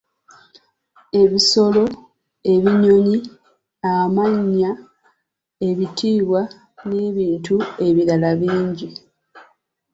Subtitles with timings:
[1.21, 1.83] Ebisolo,
[2.53, 3.17] ebinyonyi,
[3.93, 4.71] amannya,
[5.69, 6.41] ebitiibwa
[6.89, 7.55] n’ebintu
[7.87, 8.87] ebirala bingi